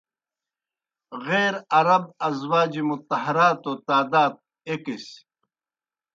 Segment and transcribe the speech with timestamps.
[1.27, 4.33] غیر عرب ازواج مطہراتوْ تعداد
[4.67, 5.05] ایْکِس۔